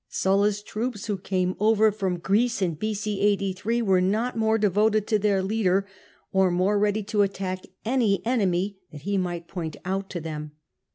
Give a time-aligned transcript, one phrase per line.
[0.09, 3.21] Sulla's troops, who came over from Greece in b.c.
[3.21, 5.85] 83, were not more devoted to their leader
[6.31, 10.53] or more ready to attack any enemy that he might point out to them.